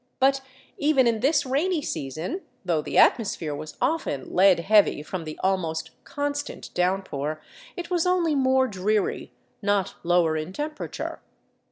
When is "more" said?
8.33-8.65